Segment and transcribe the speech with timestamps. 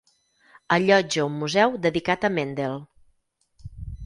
[0.77, 2.81] Allotja un museu dedicat a Mendel.